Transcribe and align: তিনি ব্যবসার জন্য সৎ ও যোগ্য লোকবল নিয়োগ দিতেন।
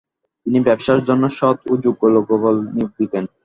তিনি 0.45 0.59
ব্যবসার 0.67 0.99
জন্য 1.07 1.23
সৎ 1.37 1.57
ও 1.67 1.83
যোগ্য 1.85 2.01
লোকবল 2.15 2.55
নিয়োগ 2.73 2.91
দিতেন। 2.99 3.23